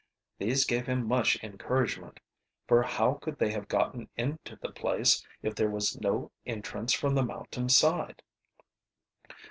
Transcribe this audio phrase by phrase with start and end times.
[0.39, 2.19] These gave him much encouragement,
[2.67, 7.13] for how could they have gotten into the place if there was no entrance from
[7.13, 8.23] the mountain side?